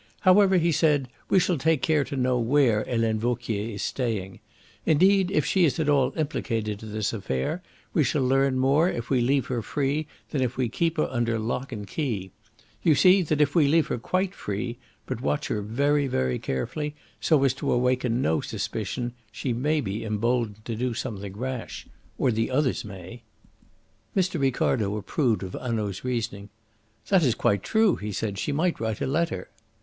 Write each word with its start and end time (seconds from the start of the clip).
"However," 0.21 0.57
he 0.57 0.71
said, 0.71 1.09
"we 1.29 1.37
shall 1.39 1.59
take 1.59 1.83
care 1.83 2.03
to 2.05 2.15
know 2.15 2.39
where 2.39 2.83
Helene 2.85 3.19
Vauquier 3.19 3.75
is 3.75 3.83
staying. 3.83 4.39
Indeed, 4.83 5.29
if 5.29 5.45
she 5.45 5.63
is 5.63 5.79
at 5.79 5.89
all 5.89 6.11
implicated 6.17 6.81
in 6.81 6.91
this 6.91 7.13
affair 7.13 7.61
we 7.93 8.03
shall 8.03 8.23
learn 8.25 8.57
more 8.57 8.89
if 8.89 9.11
we 9.11 9.21
leave 9.21 9.45
her 9.45 9.61
free 9.61 10.07
than 10.31 10.41
if 10.41 10.57
we 10.57 10.69
keep 10.69 10.97
her 10.97 11.07
under 11.11 11.37
lock 11.37 11.71
and 11.71 11.85
key. 11.85 12.31
You 12.81 12.95
see 12.95 13.21
that 13.21 13.41
if 13.41 13.53
we 13.53 13.67
leave 13.67 13.85
her 13.89 13.99
quite 13.99 14.33
free, 14.33 14.79
but 15.05 15.21
watch 15.21 15.49
her 15.49 15.61
very, 15.61 16.07
very 16.07 16.39
carefully, 16.39 16.95
so 17.19 17.43
as 17.43 17.53
to 17.53 17.71
awaken 17.71 18.23
no 18.23 18.41
suspicion, 18.41 19.13
she 19.31 19.53
may 19.53 19.81
be 19.81 20.03
emboldened 20.03 20.65
to 20.65 20.73
do 20.75 20.95
something 20.95 21.37
rash 21.37 21.85
or 22.17 22.31
the 22.31 22.49
others 22.49 22.83
may." 22.83 23.21
Mr. 24.17 24.41
Ricardo 24.41 24.97
approved 24.97 25.43
of 25.43 25.53
Hanaud's 25.53 26.03
reasoning. 26.03 26.49
"That 27.09 27.21
is 27.21 27.35
quite 27.35 27.61
true," 27.61 27.97
he 27.97 28.11
said. 28.11 28.39
"She 28.39 28.51
might 28.51 28.79
write 28.79 28.99
a 28.99 29.05
letter." 29.05 29.51